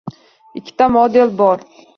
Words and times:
Ikkita 0.61 0.89
model 0.95 1.37
bor 1.43 1.67